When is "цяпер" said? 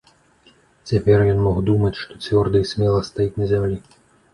0.93-1.27